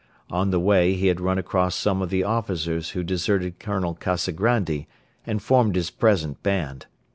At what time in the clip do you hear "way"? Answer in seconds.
0.59-0.95